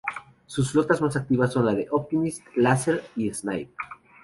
Sus 0.47 0.71
flotas 0.71 0.99
más 0.99 1.15
activas 1.15 1.53
son 1.53 1.63
las 1.67 1.75
de 1.75 1.87
Optimist, 1.91 2.41
Laser 2.55 3.03
y 3.15 3.31
Snipe. 3.31 3.75